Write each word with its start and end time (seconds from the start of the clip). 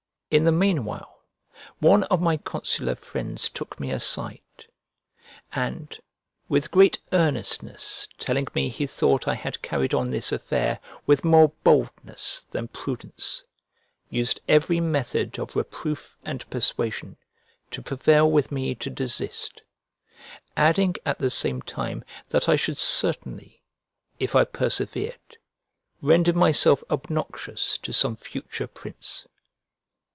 In 0.33 0.45
the 0.45 0.51
meanwhile, 0.53 1.25
one 1.79 2.03
of 2.03 2.21
my 2.21 2.37
consular 2.37 2.95
friends 2.95 3.49
took 3.49 3.77
me 3.81 3.91
aside, 3.91 4.39
and, 5.51 5.99
with 6.47 6.71
great 6.71 7.01
earnestness 7.11 8.07
telling 8.17 8.47
me 8.55 8.69
he 8.69 8.87
thought 8.87 9.27
I 9.27 9.33
had 9.33 9.61
carried 9.61 9.93
on 9.93 10.09
this 10.09 10.31
affair 10.31 10.79
with 11.05 11.25
more 11.25 11.49
boldness 11.65 12.45
than 12.49 12.69
prudence, 12.69 13.43
used 14.09 14.39
every 14.47 14.79
method 14.79 15.37
of 15.37 15.53
reproof 15.53 16.15
and 16.23 16.49
persuasion 16.49 17.17
to 17.71 17.81
prevail 17.81 18.31
with 18.31 18.53
me 18.53 18.73
to 18.75 18.89
desist; 18.89 19.63
adding 20.55 20.95
at 21.05 21.19
the 21.19 21.29
same 21.29 21.61
time 21.61 22.05
that 22.29 22.47
I 22.47 22.55
should 22.55 22.77
certainly, 22.77 23.63
if 24.17 24.33
I 24.33 24.45
persevered, 24.45 25.35
render 26.01 26.31
myself 26.31 26.85
obnoxious 26.89 27.77
to 27.79 27.91
some 27.91 28.15
future 28.15 28.67
prince. 28.67 29.27